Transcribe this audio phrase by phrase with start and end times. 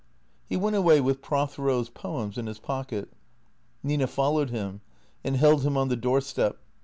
[0.47, 3.13] He went away with Prothero's poems in his pocket.
[3.83, 4.81] Nina followed him
[5.23, 6.57] and held him on the doorstep.